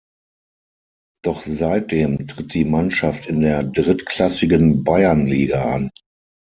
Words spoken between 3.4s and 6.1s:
der drittklassigen Bayernliga an.